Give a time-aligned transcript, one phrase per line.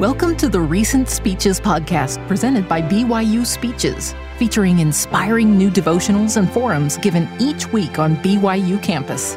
[0.00, 6.50] Welcome to the Recent Speeches podcast presented by BYU Speeches, featuring inspiring new devotionals and
[6.50, 9.36] forums given each week on BYU campus.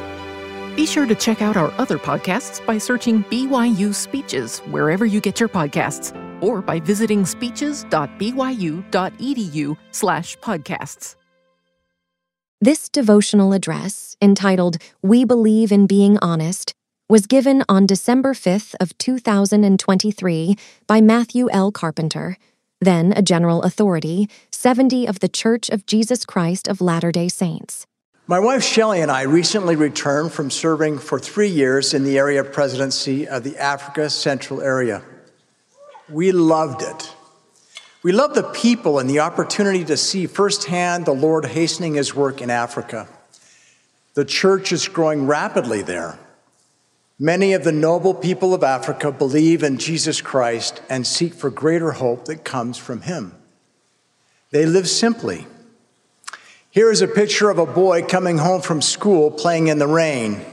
[0.75, 5.39] Be sure to check out our other podcasts by searching BYU Speeches wherever you get
[5.39, 11.15] your podcasts or by visiting speeches.byu.edu slash podcasts.
[12.59, 16.73] This devotional address, entitled We Believe in Being Honest,
[17.09, 20.57] was given on December 5th of 2023
[20.87, 21.71] by Matthew L.
[21.71, 22.35] Carpenter,
[22.81, 27.87] then a general authority, 70 of the Church of Jesus Christ of Latter-day Saints.
[28.27, 32.43] My wife Shelley and I recently returned from serving for three years in the area
[32.43, 35.01] presidency of the Africa Central area.
[36.09, 37.15] We loved it.
[38.03, 42.41] We love the people and the opportunity to see firsthand the Lord hastening his work
[42.41, 43.07] in Africa.
[44.13, 46.19] The church is growing rapidly there.
[47.19, 51.93] Many of the noble people of Africa believe in Jesus Christ and seek for greater
[51.93, 53.33] hope that comes from him.
[54.51, 55.47] They live simply.
[56.69, 60.45] Here is a picture of a boy coming home from school playing in the rain.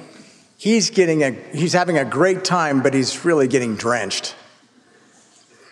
[0.56, 4.34] He's, getting a, he's having a great time, but he's really getting drenched.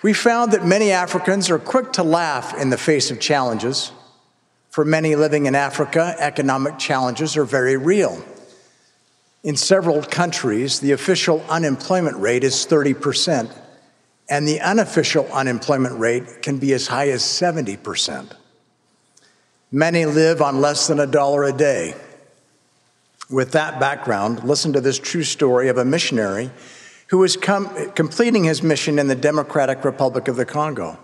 [0.03, 3.93] We found that many Africans are quick to laugh in the face of challenges.
[4.69, 8.23] For many living in Africa, economic challenges are very real.
[9.45, 13.53] In several countries, the official unemployment rate is 30%,
[14.29, 18.33] and the unofficial unemployment rate can be as high as 70%.
[19.73, 21.95] Many live on less than a dollar a day.
[23.31, 26.51] With that background, listen to this true story of a missionary
[27.09, 30.99] who was com- completing his mission in the Democratic Republic of the Congo.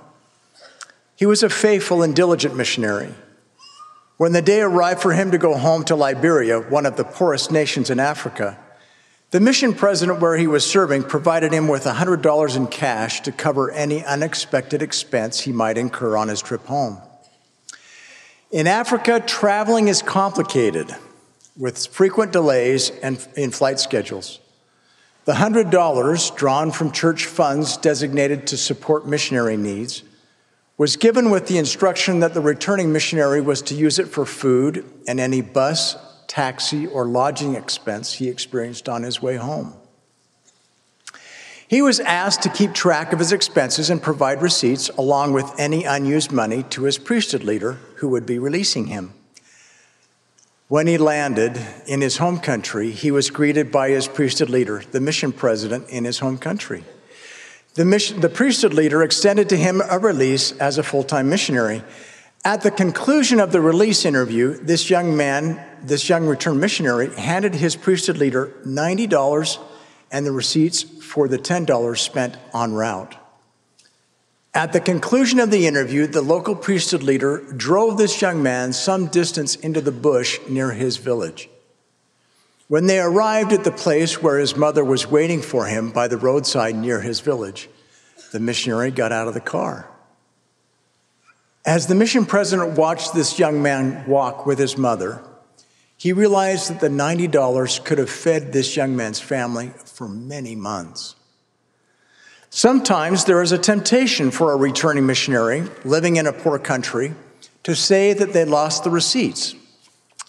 [1.17, 3.15] He was a faithful and diligent missionary.
[4.19, 7.53] When the day arrived for him to go home to Liberia, one of the poorest
[7.53, 8.59] nations in Africa,
[9.31, 13.71] the mission president where he was serving provided him with $100 in cash to cover
[13.71, 16.99] any unexpected expense he might incur on his trip home.
[18.51, 20.93] In Africa, traveling is complicated
[21.57, 24.41] with frequent delays and in flight schedules.
[25.27, 30.03] The $100 drawn from church funds designated to support missionary needs
[30.79, 34.85] was given with the instruction that the returning missionary was to use it for food
[35.09, 35.97] and any bus,
[36.29, 39.75] taxi, or lodging expense he experienced on his way home.
[41.67, 45.85] He was asked to keep track of his expenses and provide receipts along with any
[45.85, 49.13] unused money to his priesthood leader who would be releasing him.
[50.69, 55.01] When he landed in his home country, he was greeted by his priesthood leader, the
[55.01, 56.85] mission president in his home country.
[57.79, 61.85] The, mission, the priesthood leader extended to him a release as a full time missionary.
[62.45, 67.55] At the conclusion of the release interview, this young man, this young returned missionary, handed
[67.55, 69.65] his priesthood leader $90
[70.11, 73.15] and the receipts for the $10 spent en route.
[74.53, 79.07] At the conclusion of the interview, the local priesthood leader drove this young man some
[79.07, 81.49] distance into the bush near his village.
[82.69, 86.19] When they arrived at the place where his mother was waiting for him by the
[86.19, 87.69] roadside near his village,
[88.31, 89.89] the missionary got out of the car.
[91.65, 95.23] As the mission president watched this young man walk with his mother,
[95.97, 101.17] he realized that the $90 could have fed this young man's family for many months.
[102.51, 107.15] Sometimes there is a temptation for a returning missionary living in a poor country
[107.63, 109.55] to say that they lost the receipts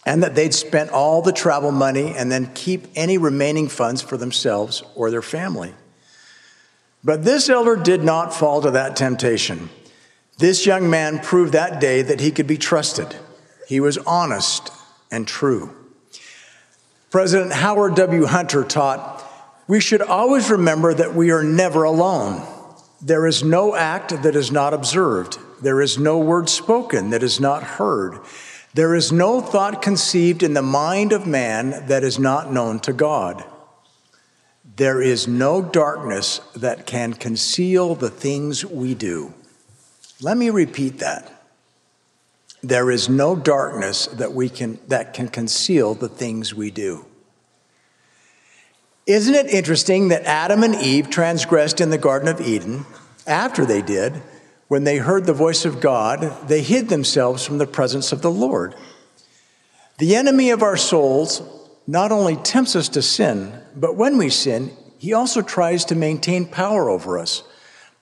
[0.09, 4.17] and that they'd spent all the travel money and then keep any remaining funds for
[4.17, 5.71] themselves or their family.
[7.03, 9.69] But this elder did not fall to that temptation.
[10.39, 13.15] This young man proved that day that he could be trusted.
[13.67, 14.71] He was honest
[15.11, 15.75] and true.
[17.11, 18.25] President Howard W.
[18.25, 19.23] Hunter taught
[19.67, 22.47] we should always remember that we are never alone.
[22.99, 25.37] There is no act that is not observed.
[25.61, 28.19] There is no word spoken that is not heard.
[28.73, 32.93] There is no thought conceived in the mind of man that is not known to
[32.93, 33.43] God.
[34.75, 39.33] There is no darkness that can conceal the things we do.
[40.21, 41.35] Let me repeat that.
[42.61, 47.05] There is no darkness that we can that can conceal the things we do.
[49.05, 52.85] Isn't it interesting that Adam and Eve transgressed in the Garden of Eden
[53.25, 54.21] after they did?
[54.69, 58.31] When they heard the voice of God, they hid themselves from the presence of the
[58.31, 58.75] Lord.
[59.97, 61.41] The enemy of our souls
[61.87, 66.45] not only tempts us to sin, but when we sin, he also tries to maintain
[66.45, 67.41] power over us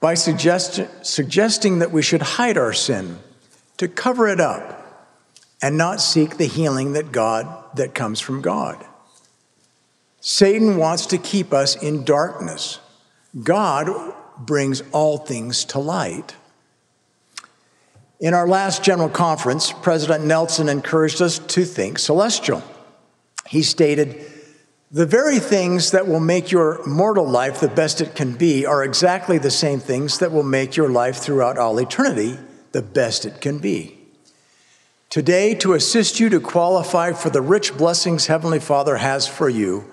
[0.01, 3.19] by suggest- suggesting that we should hide our sin,
[3.77, 5.15] to cover it up,
[5.61, 8.85] and not seek the healing that God that comes from God.
[10.19, 12.79] Satan wants to keep us in darkness.
[13.41, 13.89] God
[14.37, 16.35] brings all things to light.
[18.19, 22.63] In our last general conference, President Nelson encouraged us to think celestial.
[23.47, 24.25] He stated,
[24.89, 28.83] The very things that will make your mortal life the best it can be are
[28.83, 32.39] exactly the same things that will make your life throughout all eternity
[32.71, 33.99] the best it can be.
[35.11, 39.85] Today, to assist you to qualify for the rich blessings Heavenly Father has for you,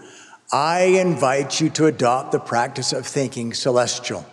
[0.51, 4.27] I invite you to adopt the practice of thinking celestial.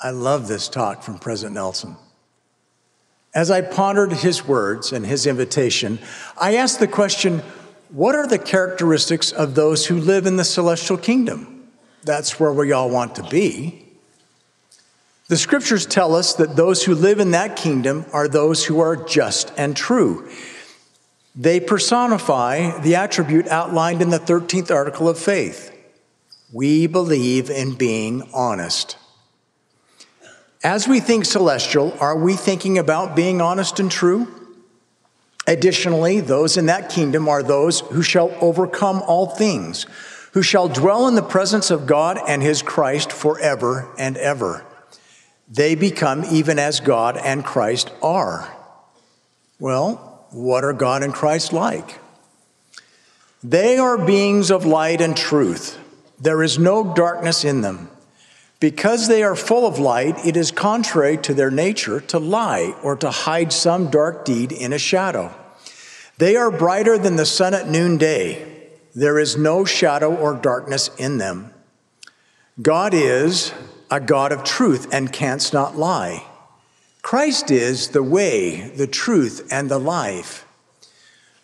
[0.00, 1.96] I love this talk from President Nelson.
[3.34, 5.98] As I pondered his words and his invitation,
[6.38, 7.42] I asked the question
[7.88, 11.68] what are the characteristics of those who live in the celestial kingdom?
[12.04, 13.86] That's where we all want to be.
[15.28, 18.96] The scriptures tell us that those who live in that kingdom are those who are
[18.96, 20.30] just and true.
[21.34, 25.70] They personify the attribute outlined in the 13th article of faith.
[26.52, 28.96] We believe in being honest.
[30.64, 34.28] As we think celestial, are we thinking about being honest and true?
[35.46, 39.86] Additionally, those in that kingdom are those who shall overcome all things,
[40.34, 44.64] who shall dwell in the presence of God and his Christ forever and ever.
[45.48, 48.56] They become even as God and Christ are.
[49.58, 51.98] Well, what are God and Christ like?
[53.42, 55.76] They are beings of light and truth.
[56.20, 57.90] There is no darkness in them.
[58.62, 62.94] Because they are full of light, it is contrary to their nature to lie or
[62.94, 65.34] to hide some dark deed in a shadow.
[66.18, 68.70] They are brighter than the sun at noonday.
[68.94, 71.52] There is no shadow or darkness in them.
[72.62, 73.52] God is
[73.90, 76.24] a God of truth and canst not lie.
[77.02, 80.46] Christ is the way, the truth, and the life.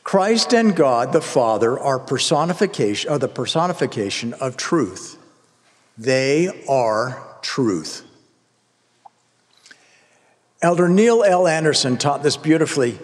[0.05, 5.18] Christ and God the Father are personification are the personification of truth.
[5.99, 8.05] They are truth.
[10.63, 11.47] Elder Neil L.
[11.47, 12.99] Andersen taught this beautifully.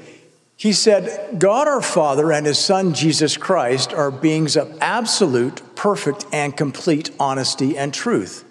[0.56, 6.24] He said, God our Father and His Son Jesus Christ are beings of absolute, perfect,
[6.32, 8.44] and complete honesty and truth.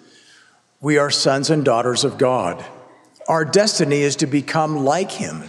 [0.80, 2.64] We are sons and daughters of God.
[3.26, 5.44] Our destiny is to become like Him.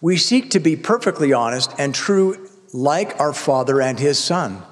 [0.00, 4.62] We seek to be perfectly honest and true like our Father and His Son.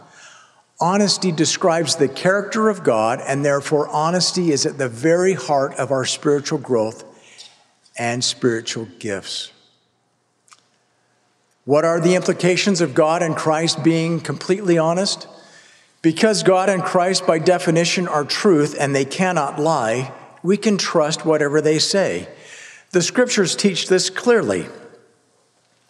[0.84, 5.90] Honesty describes the character of God, and therefore, honesty is at the very heart of
[5.90, 7.04] our spiritual growth
[7.96, 9.50] and spiritual gifts.
[11.64, 15.26] What are the implications of God and Christ being completely honest?
[16.02, 21.24] Because God and Christ, by definition, are truth and they cannot lie, we can trust
[21.24, 22.28] whatever they say.
[22.90, 24.66] The scriptures teach this clearly.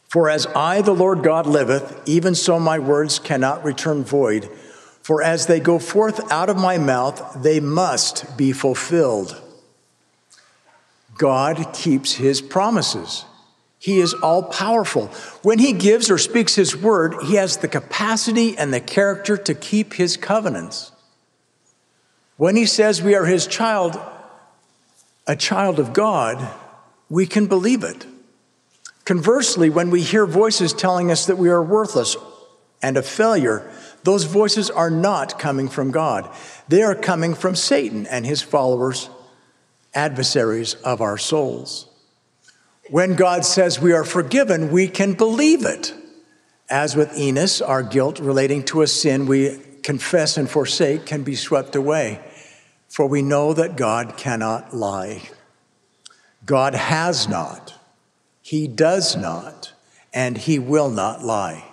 [0.07, 4.49] For as I, the Lord God, liveth, even so my words cannot return void
[5.05, 9.39] for as they go forth out of my mouth, they must be fulfilled.
[11.19, 13.27] God keeps his promises.
[13.79, 15.09] He is all powerful.
[15.43, 19.55] When he gives or speaks his word, he has the capacity and the character to
[19.55, 20.91] keep his covenants.
[22.39, 24.01] When he says we are his child,
[25.27, 26.49] a child of God,
[27.11, 28.07] we can believe it.
[29.05, 32.17] Conversely, when we hear voices telling us that we are worthless
[32.85, 33.67] and a failure,
[34.03, 36.29] those voices are not coming from God.
[36.69, 39.09] They are coming from Satan and his followers,
[39.95, 41.89] adversaries of our souls.
[42.91, 45.95] When God says we are forgiven, we can believe it.
[46.69, 51.37] As with Enos, our guilt relating to a sin we confess and forsake can be
[51.37, 52.21] swept away,
[52.91, 55.23] for we know that God cannot lie.
[56.45, 57.73] God has not,
[58.43, 59.73] He does not,
[60.13, 61.65] and He will not lie.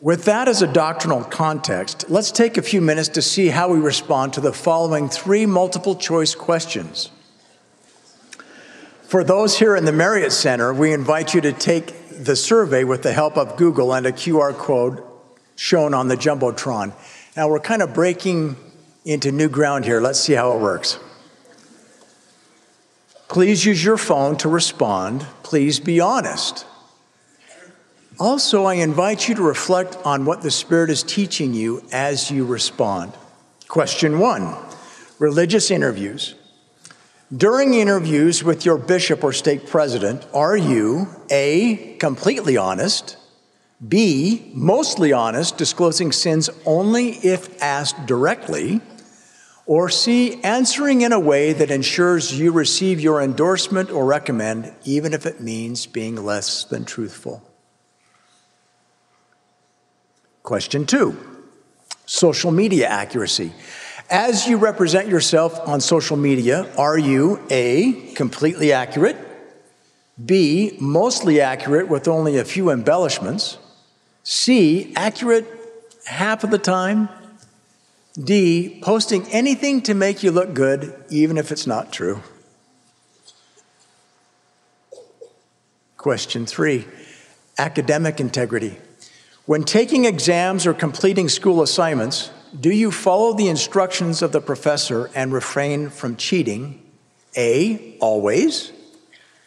[0.00, 3.80] With that as a doctrinal context, let's take a few minutes to see how we
[3.80, 7.10] respond to the following three multiple choice questions.
[9.02, 13.02] For those here in the Marriott Center, we invite you to take the survey with
[13.02, 15.02] the help of Google and a QR code
[15.56, 16.92] shown on the Jumbotron.
[17.36, 18.56] Now, we're kind of breaking
[19.04, 20.00] into new ground here.
[20.00, 21.00] Let's see how it works.
[23.26, 25.26] Please use your phone to respond.
[25.42, 26.66] Please be honest.
[28.20, 32.44] Also, I invite you to reflect on what the Spirit is teaching you as you
[32.44, 33.12] respond.
[33.68, 34.56] Question one
[35.20, 36.34] religious interviews.
[37.36, 43.16] During interviews with your bishop or stake president, are you A, completely honest,
[43.86, 48.80] B, mostly honest, disclosing sins only if asked directly,
[49.66, 55.12] or C, answering in a way that ensures you receive your endorsement or recommend, even
[55.12, 57.47] if it means being less than truthful?
[60.48, 61.14] Question two
[62.06, 63.52] social media accuracy.
[64.08, 69.18] As you represent yourself on social media, are you A, completely accurate,
[70.24, 73.58] B, mostly accurate with only a few embellishments,
[74.22, 75.44] C, accurate
[76.06, 77.10] half of the time,
[78.18, 82.22] D, posting anything to make you look good, even if it's not true?
[85.98, 86.86] Question three
[87.58, 88.78] academic integrity.
[89.48, 95.10] When taking exams or completing school assignments, do you follow the instructions of the professor
[95.14, 96.82] and refrain from cheating?
[97.34, 98.72] A, always.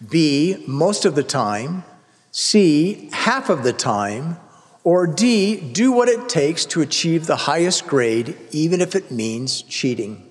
[0.09, 1.83] B, most of the time.
[2.31, 4.37] C, half of the time.
[4.83, 9.61] Or D, do what it takes to achieve the highest grade, even if it means
[9.61, 10.27] cheating.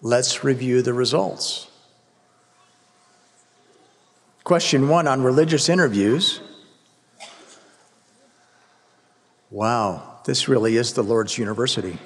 [0.00, 1.68] Let's review the results.
[4.42, 6.40] Question one on religious interviews.
[9.52, 11.98] Wow, this really is the Lord's university.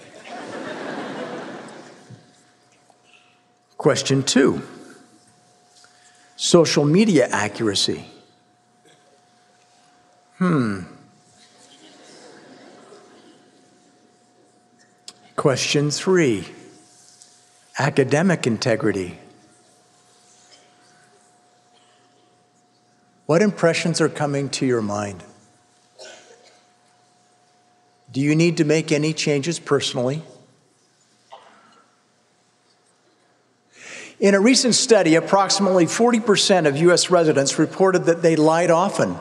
[3.76, 4.62] Question two
[6.34, 8.04] social media accuracy.
[10.38, 10.80] Hmm.
[15.36, 16.48] Question three
[17.78, 19.20] academic integrity.
[23.26, 25.22] What impressions are coming to your mind?
[28.12, 30.22] Do you need to make any changes personally?
[34.18, 37.10] In a recent study, approximately 40% of U.S.
[37.10, 39.18] residents reported that they lied often.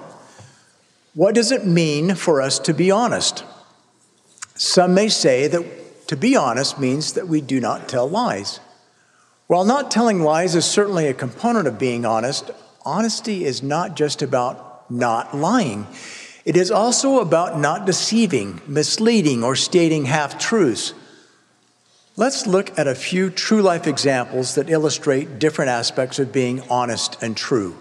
[1.13, 3.44] What does it mean for us to be honest?
[4.56, 8.60] Some may say that to be honest means that we do not tell lies.
[9.48, 12.51] While not telling lies is certainly a component of being honest,
[12.86, 15.88] honesty is not just about not lying.
[16.45, 20.93] It is also about not deceiving, misleading, or stating half truths.
[22.15, 27.21] Let's look at a few true life examples that illustrate different aspects of being honest
[27.21, 27.75] and true.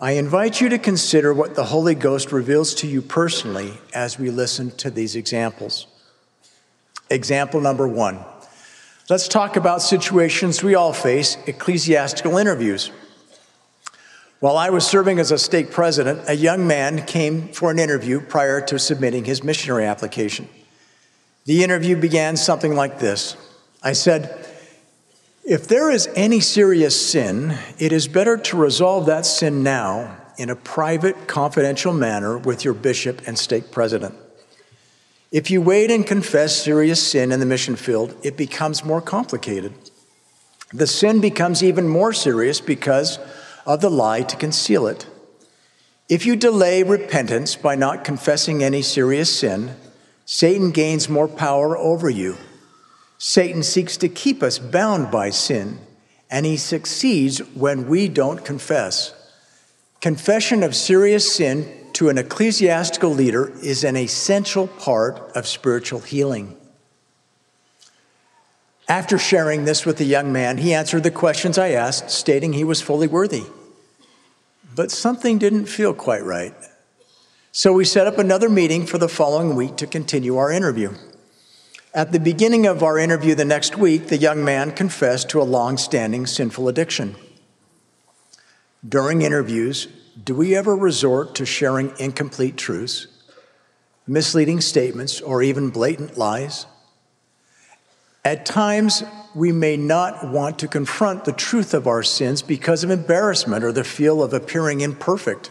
[0.00, 4.30] I invite you to consider what the Holy Ghost reveals to you personally as we
[4.30, 5.86] listen to these examples.
[7.10, 8.18] Example number one.
[9.08, 12.90] Let's talk about situations we all face ecclesiastical interviews.
[14.42, 18.20] While I was serving as a stake president, a young man came for an interview
[18.20, 20.48] prior to submitting his missionary application.
[21.44, 23.36] The interview began something like this
[23.84, 24.44] I said,
[25.44, 30.50] If there is any serious sin, it is better to resolve that sin now in
[30.50, 34.16] a private, confidential manner with your bishop and stake president.
[35.30, 39.72] If you wait and confess serious sin in the mission field, it becomes more complicated.
[40.72, 43.20] The sin becomes even more serious because
[43.66, 45.06] of the lie to conceal it.
[46.08, 49.76] If you delay repentance by not confessing any serious sin,
[50.24, 52.36] Satan gains more power over you.
[53.18, 55.78] Satan seeks to keep us bound by sin,
[56.30, 59.14] and he succeeds when we don't confess.
[60.00, 66.56] Confession of serious sin to an ecclesiastical leader is an essential part of spiritual healing.
[68.92, 72.62] After sharing this with the young man, he answered the questions I asked, stating he
[72.62, 73.44] was fully worthy.
[74.76, 76.52] But something didn't feel quite right.
[77.52, 80.92] So we set up another meeting for the following week to continue our interview.
[81.94, 85.52] At the beginning of our interview the next week, the young man confessed to a
[85.58, 87.16] long standing sinful addiction.
[88.86, 89.88] During interviews,
[90.22, 93.06] do we ever resort to sharing incomplete truths,
[94.06, 96.66] misleading statements, or even blatant lies?
[98.24, 99.02] At times,
[99.34, 103.72] we may not want to confront the truth of our sins because of embarrassment or
[103.72, 105.50] the feel of appearing imperfect.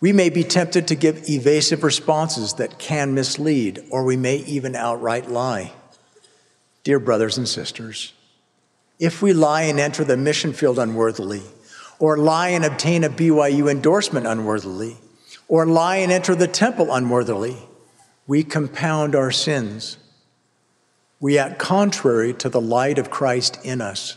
[0.00, 4.74] We may be tempted to give evasive responses that can mislead, or we may even
[4.74, 5.72] outright lie.
[6.82, 8.14] Dear brothers and sisters,
[8.98, 11.42] if we lie and enter the mission field unworthily,
[11.98, 14.96] or lie and obtain a BYU endorsement unworthily,
[15.46, 17.56] or lie and enter the temple unworthily,
[18.26, 19.98] we compound our sins
[21.20, 24.16] we act contrary to the light of Christ in us.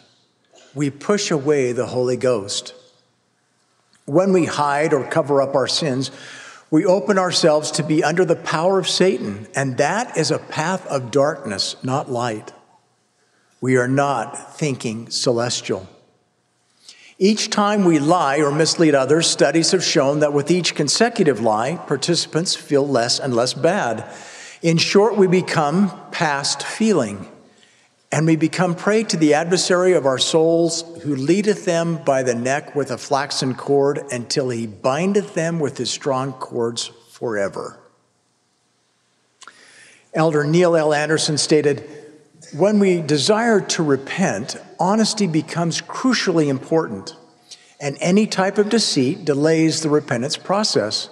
[0.73, 2.73] We push away the Holy Ghost.
[4.05, 6.11] When we hide or cover up our sins,
[6.71, 10.87] we open ourselves to be under the power of Satan, and that is a path
[10.87, 12.51] of darkness, not light.
[13.61, 15.87] We are not thinking celestial.
[17.19, 21.77] Each time we lie or mislead others, studies have shown that with each consecutive lie,
[21.77, 24.03] participants feel less and less bad.
[24.63, 27.27] In short, we become past feeling,
[28.13, 32.33] and we become prey to the adversary of our souls, who leadeth them by the
[32.33, 37.77] neck with a flaxen cord until he bindeth them with his strong cords forever.
[40.13, 40.93] Elder Neil L.
[40.93, 41.83] Andersen stated
[42.55, 47.17] When we desire to repent, honesty becomes crucially important,
[47.81, 51.09] and any type of deceit delays the repentance process.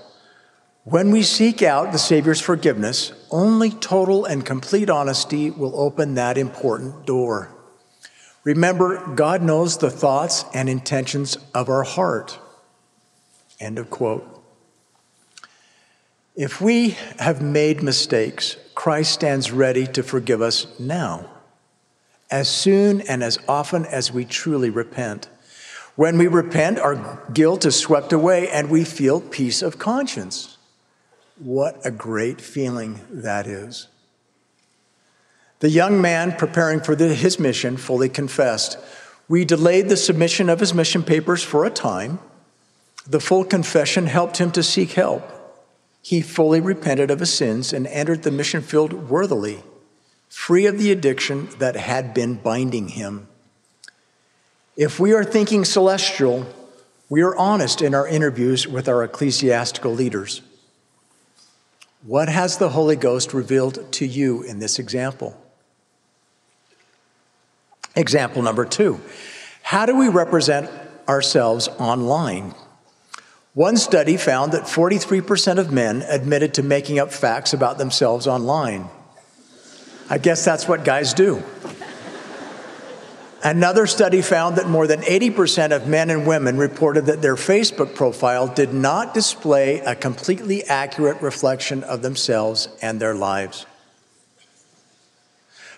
[0.84, 6.40] When we seek out the Savior's forgiveness, only total and complete honesty will open that
[6.40, 7.52] important door.
[8.44, 12.40] Remember, God knows the thoughts and intentions of our heart.
[13.60, 14.28] End of quote.
[16.36, 21.30] If we have made mistakes, Christ stands ready to forgive us now,
[22.32, 25.30] as soon and as often as we truly repent.
[25.96, 30.51] When we repent, our guilt is swept away and we feel peace of conscience.
[31.44, 33.88] What a great feeling that is.
[35.60, 38.78] The young man preparing for the, his mission fully confessed.
[39.28, 42.20] We delayed the submission of his mission papers for a time.
[43.08, 45.24] The full confession helped him to seek help.
[46.04, 49.64] He fully repented of his sins and entered the mission field worthily,
[50.30, 53.28] free of the addiction that had been binding him.
[54.78, 56.46] If we are thinking celestial,
[57.10, 60.44] we are honest in our interviews with our ecclesiastical leaders.
[62.04, 65.40] What has the Holy Ghost revealed to you in this example?
[67.96, 69.00] Example number two
[69.62, 70.70] How do we represent
[71.08, 72.56] ourselves online?
[73.54, 78.88] One study found that 43% of men admitted to making up facts about themselves online.
[80.10, 81.44] I guess that's what guys do.
[83.44, 87.96] Another study found that more than 80% of men and women reported that their Facebook
[87.96, 93.66] profile did not display a completely accurate reflection of themselves and their lives.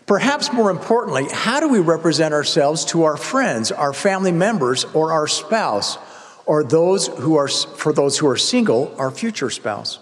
[0.05, 5.13] Perhaps more importantly, how do we represent ourselves to our friends, our family members, or
[5.13, 5.98] our spouse,
[6.46, 10.00] or those who are, for those who are single, our future spouse?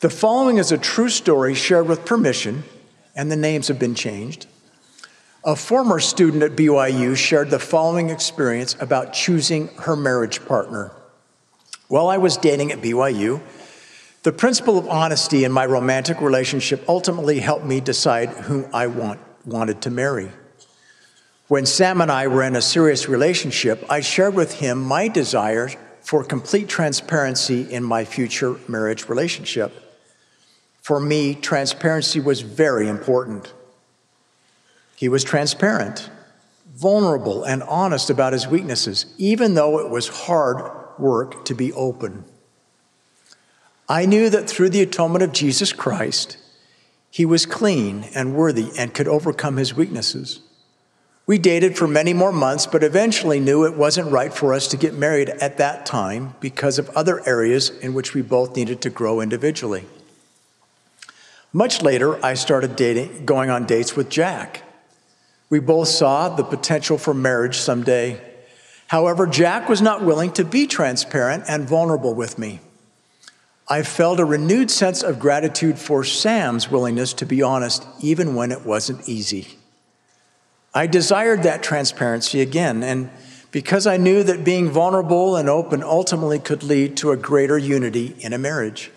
[0.00, 2.64] The following is a true story shared with permission,
[3.14, 4.48] and the names have been changed.
[5.42, 10.92] A former student at BYU shared the following experience about choosing her marriage partner.
[11.88, 13.40] While I was dating at BYU,
[14.22, 19.18] the principle of honesty in my romantic relationship ultimately helped me decide whom I want,
[19.46, 20.30] wanted to marry.
[21.48, 25.70] When Sam and I were in a serious relationship, I shared with him my desire
[26.02, 29.72] for complete transparency in my future marriage relationship.
[30.82, 33.54] For me, transparency was very important.
[35.00, 36.10] He was transparent,
[36.74, 42.22] vulnerable, and honest about his weaknesses, even though it was hard work to be open.
[43.88, 46.36] I knew that through the atonement of Jesus Christ,
[47.10, 50.40] he was clean and worthy and could overcome his weaknesses.
[51.26, 54.76] We dated for many more months, but eventually knew it wasn't right for us to
[54.76, 58.90] get married at that time because of other areas in which we both needed to
[58.90, 59.86] grow individually.
[61.54, 64.64] Much later, I started dating, going on dates with Jack.
[65.50, 68.20] We both saw the potential for marriage someday.
[68.86, 72.60] However, Jack was not willing to be transparent and vulnerable with me.
[73.68, 78.50] I felt a renewed sense of gratitude for Sam's willingness to be honest, even when
[78.50, 79.58] it wasn't easy.
[80.72, 83.10] I desired that transparency again, and
[83.50, 88.16] because I knew that being vulnerable and open ultimately could lead to a greater unity
[88.20, 88.92] in a marriage.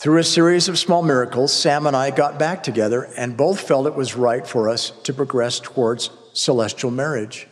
[0.00, 3.86] Through a series of small miracles, Sam and I got back together and both felt
[3.86, 7.46] it was right for us to progress towards celestial marriage.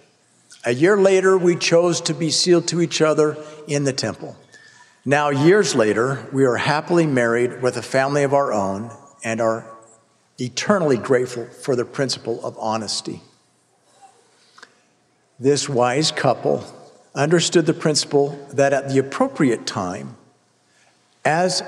[0.64, 4.34] A year later, we chose to be sealed to each other in the temple.
[5.04, 9.70] Now, years later, we are happily married with a family of our own and are
[10.38, 13.20] eternally grateful for the principle of honesty.
[15.38, 16.64] This wise couple
[17.14, 20.16] understood the principle that at the appropriate time,
[21.26, 21.62] as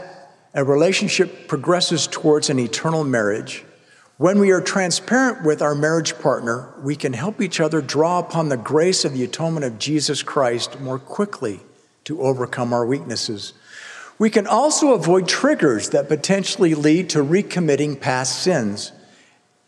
[0.54, 3.64] a relationship progresses towards an eternal marriage,
[4.16, 8.48] when we are transparent with our marriage partner, we can help each other draw upon
[8.48, 11.60] the grace of the atonement of Jesus Christ more quickly
[12.04, 13.54] to overcome our weaknesses.
[14.18, 18.92] We can also avoid triggers that potentially lead to recommitting past sins,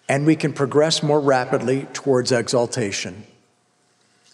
[0.08, 3.24] and we can progress more rapidly towards exaltation.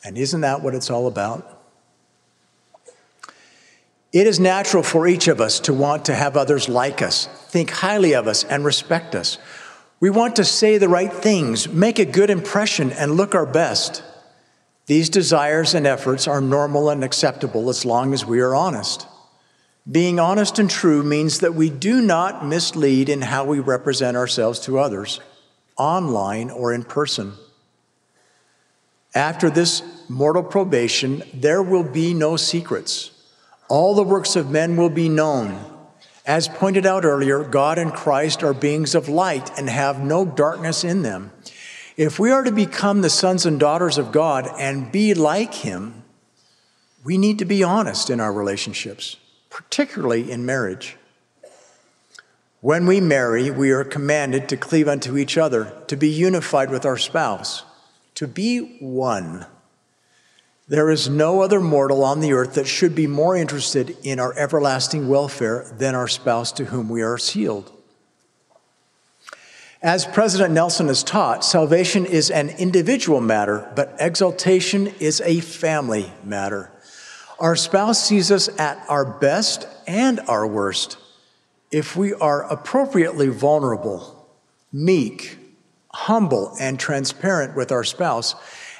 [0.04, 1.57] And isn't that what it's all about?
[4.12, 7.70] It is natural for each of us to want to have others like us, think
[7.70, 9.36] highly of us, and respect us.
[10.00, 14.02] We want to say the right things, make a good impression, and look our best.
[14.86, 19.06] These desires and efforts are normal and acceptable as long as we are honest.
[19.90, 24.60] Being honest and true means that we do not mislead in how we represent ourselves
[24.60, 25.20] to others,
[25.76, 27.34] online or in person.
[29.14, 33.10] After this mortal probation, there will be no secrets.
[33.68, 35.64] All the works of men will be known,
[36.28, 40.84] As pointed out earlier, God and Christ are beings of light and have no darkness
[40.84, 41.32] in them.
[41.96, 46.04] If we are to become the sons and daughters of God and be like Him,
[47.02, 49.16] we need to be honest in our relationships,
[49.48, 50.96] particularly in marriage.
[52.60, 56.84] When we marry, we are commanded to cleave unto each other, to be unified with
[56.84, 57.64] our spouse,
[58.16, 59.46] to be one.
[60.68, 64.34] There is no other mortal on the earth that should be more interested in our
[64.34, 67.72] everlasting welfare than our spouse to whom we are sealed.
[69.80, 76.12] As President Nelson has taught, salvation is an individual matter, but exaltation is a family
[76.22, 76.70] matter.
[77.38, 80.98] Our spouse sees us at our best and our worst.
[81.70, 84.28] If we are appropriately vulnerable,
[84.72, 85.38] meek,
[85.92, 88.34] humble, and transparent with our spouse,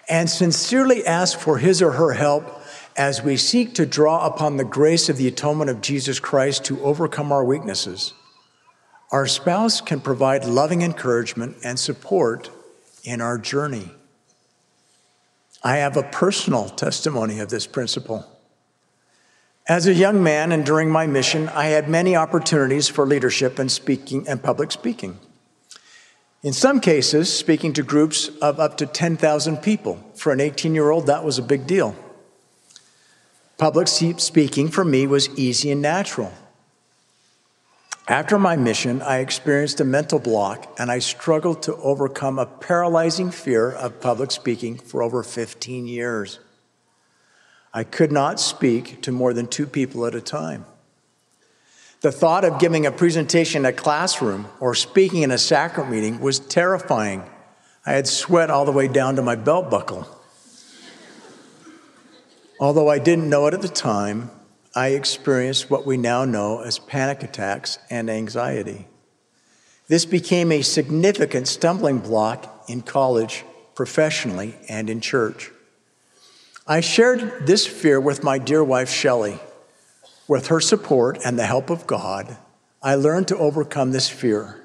[0.09, 2.63] and sincerely ask for his or her help
[2.97, 6.83] as we seek to draw upon the grace of the atonement of Jesus Christ to
[6.83, 8.13] overcome our weaknesses.
[9.13, 12.51] Our spouse can provide loving encouragement and support
[13.05, 13.91] in our journey.
[15.63, 18.27] I have a personal testimony of this principle.
[19.67, 23.71] As a young man and during my mission, I had many opportunities for leadership and
[23.71, 25.19] speaking and public speaking.
[26.43, 29.99] In some cases, speaking to groups of up to 10,000 people.
[30.15, 31.97] For an 18 year old, that was a big deal.
[33.57, 36.33] Public speaking for me was easy and natural.
[38.07, 43.33] After my mission, I experienced a mental block and I struggled to overcome a paralyzing
[43.33, 46.39] fear of public speaking for over 15 years.
[47.75, 50.65] I could not speak to more than two people at a time.
[52.01, 56.21] The thought of giving a presentation in a classroom or speaking in a sacrament meeting
[56.21, 57.25] was terrifying.
[57.85, 60.07] I had sweat all the way down to my belt buckle.
[62.61, 64.31] Although I didn't know it at the time,
[64.77, 68.87] I experienced what we now know as panic attacks and anxiety.
[69.89, 75.51] This became a significant stumbling block in college, professionally, and in church.
[76.67, 79.41] I shared this fear with my dear wife, Shelley.
[80.29, 82.37] With her support and the help of God,
[82.83, 84.63] I learned to overcome this fear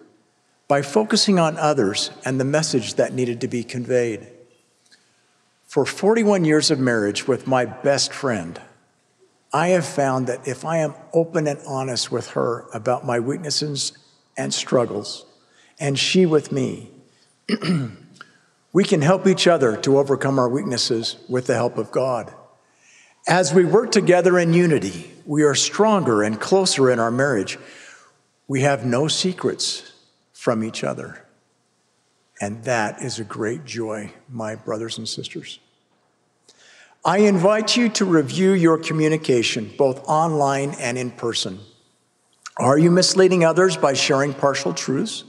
[0.67, 4.27] by focusing on others and the message that needed to be conveyed.
[5.65, 8.59] For 41 years of marriage with my best friend,
[9.53, 13.97] I have found that if I am open and honest with her about my weaknesses
[14.35, 15.25] and struggles,
[15.79, 16.91] and she with me,
[18.73, 22.33] we can help each other to overcome our weaknesses with the help of God.
[23.27, 27.57] As we work together in unity, we are stronger and closer in our marriage.
[28.47, 29.91] We have no secrets
[30.33, 31.25] from each other.
[32.41, 35.59] And that is a great joy, my brothers and sisters.
[37.05, 41.59] I invite you to review your communication, both online and in person.
[42.57, 45.23] Are you misleading others by sharing partial truths?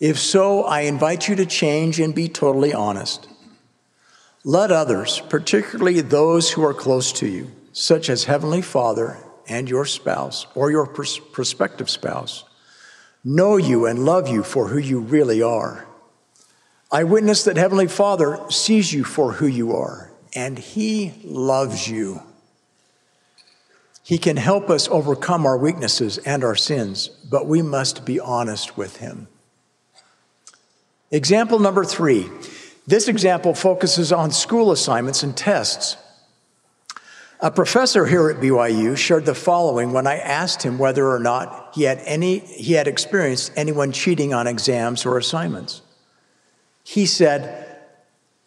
[0.00, 3.28] If so, I invite you to change and be totally honest.
[4.44, 9.84] Let others, particularly those who are close to you, such as Heavenly Father and your
[9.84, 12.44] spouse or your pers- prospective spouse,
[13.24, 15.86] know you and love you for who you really are.
[16.90, 22.22] I witness that Heavenly Father sees you for who you are, and He loves you.
[24.02, 28.78] He can help us overcome our weaknesses and our sins, but we must be honest
[28.78, 29.28] with Him.
[31.10, 32.30] Example number three
[32.88, 35.98] this example focuses on school assignments and tests.
[37.40, 41.70] A professor here at BYU shared the following when I asked him whether or not
[41.72, 45.82] he had, any, he had experienced anyone cheating on exams or assignments.
[46.82, 47.76] He said,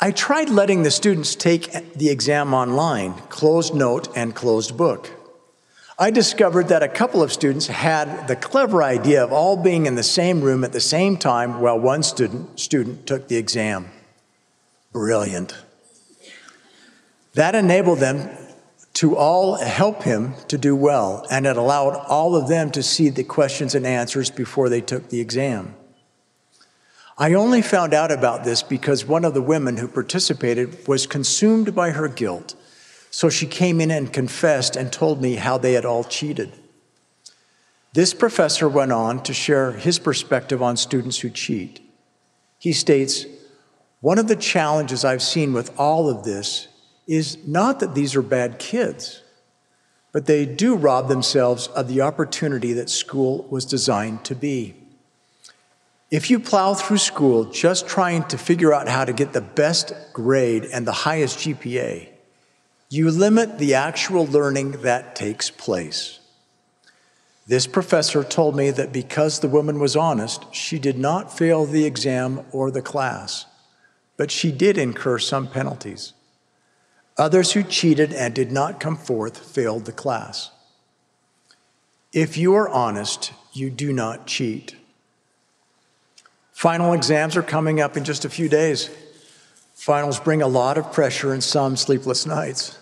[0.01, 5.09] I tried letting the students take the exam online, closed note and closed book.
[5.97, 9.95] I discovered that a couple of students had the clever idea of all being in
[9.95, 13.89] the same room at the same time while one student, student took the exam.
[14.91, 15.55] Brilliant.
[17.35, 18.35] That enabled them
[18.93, 23.09] to all help him to do well, and it allowed all of them to see
[23.09, 25.75] the questions and answers before they took the exam.
[27.17, 31.75] I only found out about this because one of the women who participated was consumed
[31.75, 32.55] by her guilt.
[33.11, 36.53] So she came in and confessed and told me how they had all cheated.
[37.93, 41.81] This professor went on to share his perspective on students who cheat.
[42.57, 43.25] He states,
[43.99, 46.67] one of the challenges I've seen with all of this
[47.11, 49.21] is not that these are bad kids,
[50.13, 54.73] but they do rob themselves of the opportunity that school was designed to be.
[56.09, 59.91] If you plow through school just trying to figure out how to get the best
[60.13, 62.07] grade and the highest GPA,
[62.89, 66.19] you limit the actual learning that takes place.
[67.45, 71.83] This professor told me that because the woman was honest, she did not fail the
[71.83, 73.47] exam or the class,
[74.15, 76.13] but she did incur some penalties.
[77.21, 80.49] Others who cheated and did not come forth failed the class.
[82.11, 84.75] If you are honest, you do not cheat.
[86.51, 88.89] Final exams are coming up in just a few days.
[89.75, 92.79] Finals bring a lot of pressure and some sleepless nights.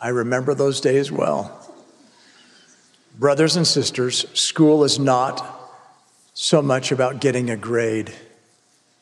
[0.00, 1.70] I remember those days well.
[3.18, 5.60] Brothers and sisters, school is not
[6.32, 8.14] so much about getting a grade.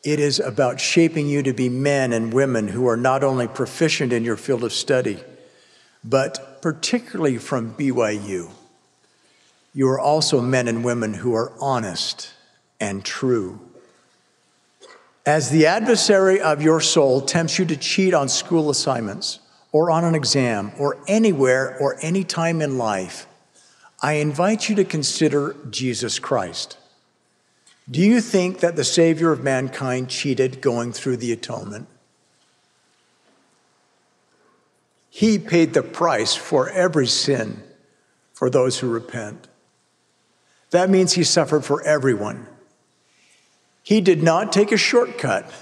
[0.05, 4.13] It is about shaping you to be men and women who are not only proficient
[4.13, 5.23] in your field of study,
[6.03, 8.51] but particularly from BYU,
[9.75, 12.33] you are also men and women who are honest
[12.81, 13.61] and true.
[15.25, 19.39] As the adversary of your soul tempts you to cheat on school assignments
[19.71, 23.29] or on an exam or anywhere or any time in life,
[24.03, 26.77] I invite you to consider Jesus Christ.
[27.91, 31.89] Do you think that the Savior of mankind cheated going through the atonement?
[35.11, 37.63] He paid the price for every sin
[38.33, 39.49] for those who repent.
[40.71, 42.47] That means he suffered for everyone.
[43.83, 45.53] He did not take a shortcut,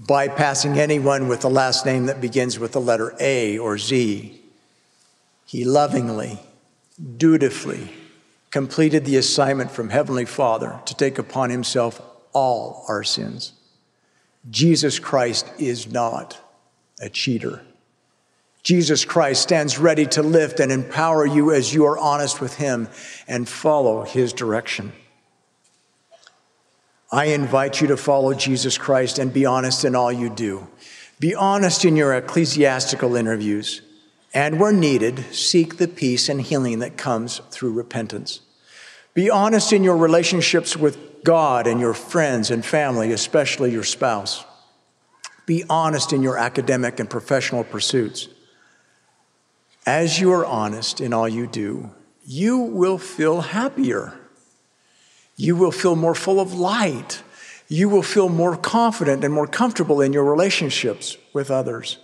[0.00, 4.40] bypassing anyone with the last name that begins with the letter A or Z.
[5.46, 6.38] He lovingly,
[7.16, 7.90] dutifully
[8.50, 12.00] completed the assignment from Heavenly Father to take upon himself
[12.32, 13.52] all our sins.
[14.48, 16.38] Jesus Christ is not
[17.00, 17.62] a cheater.
[18.62, 22.88] Jesus Christ stands ready to lift and empower you as you are honest with Him
[23.26, 24.92] and follow His direction.
[27.10, 30.68] I invite you to follow Jesus Christ and be honest in all you do.
[31.18, 33.82] Be honest in your ecclesiastical interviews,
[34.32, 38.40] and where needed, seek the peace and healing that comes through repentance.
[39.14, 44.44] Be honest in your relationships with God and your friends and family, especially your spouse.
[45.46, 48.28] Be honest in your academic and professional pursuits.
[49.84, 51.90] As you are honest in all you do,
[52.24, 54.20] you will feel happier
[55.40, 57.22] you will feel more full of light.
[57.66, 61.96] You will feel more confident and more comfortable in your relationships with others.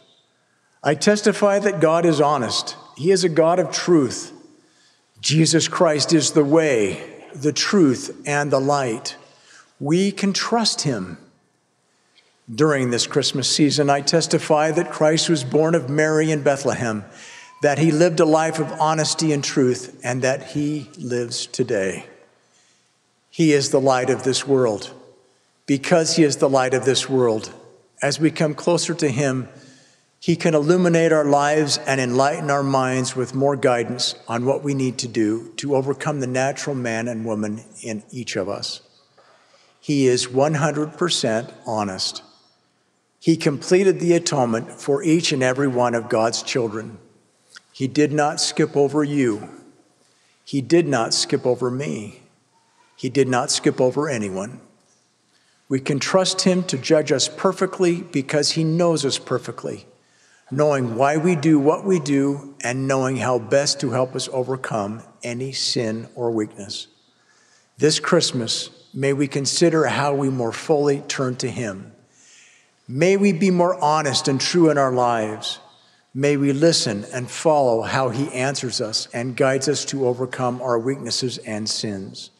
[0.87, 2.77] I testify that God is honest.
[2.97, 4.33] He is a God of truth.
[5.21, 9.17] Jesus Christ is the way, the truth, and the light.
[9.81, 11.19] We can trust him.
[12.53, 17.05] During this Christmas season, I testify that Christ was born of Mary in Bethlehem,
[17.61, 22.07] that he lived a life of honesty and truth, and that he lives today.
[23.29, 24.95] He is the light of this world.
[25.67, 27.53] Because He is the light of this world,
[28.01, 29.49] as we come closer to Him,
[30.27, 34.75] He can illuminate our lives and enlighten our minds with more guidance on what we
[34.75, 38.81] need to do to overcome the natural man and woman in each of us.
[39.79, 42.25] He is 100% honest.
[43.21, 46.99] He completed the atonement for each and every one of God's children.
[47.73, 49.49] He did not skip over you.
[50.45, 52.23] He did not skip over me.
[52.97, 54.61] He did not skip over anyone.
[55.69, 59.87] We can trust Him to judge us perfectly because He knows us perfectly,
[60.51, 65.03] knowing why we do what we do and knowing how best to help us overcome
[65.23, 66.87] any sin or weakness.
[67.79, 71.93] This Christmas, may we consider how we more fully turn to Him.
[72.89, 75.59] May we be more honest and true in our lives.
[76.15, 80.79] May we listen and follow how He answers us and guides us to overcome our
[80.79, 82.31] weaknesses and sins.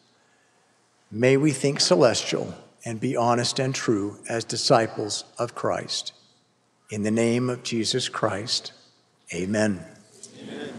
[1.11, 2.53] May we think celestial
[2.85, 6.13] and be honest and true as disciples of Christ.
[6.89, 8.71] In the name of Jesus Christ,
[9.33, 9.83] amen.
[10.41, 10.69] amen.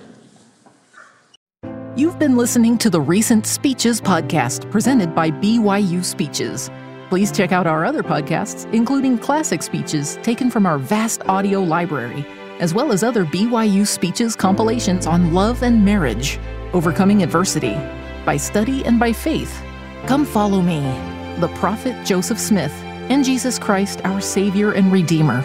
[1.97, 6.71] You've been listening to the Recent Speeches podcast presented by BYU Speeches.
[7.11, 12.27] Please check out our other podcasts, including classic speeches taken from our vast audio library,
[12.59, 16.39] as well as other BYU Speeches compilations on love and marriage,
[16.73, 17.75] overcoming adversity,
[18.25, 19.63] by study and by faith
[20.07, 20.81] Come follow me,
[21.39, 22.73] the prophet Joseph Smith,
[23.11, 25.45] and Jesus Christ, our Savior and Redeemer.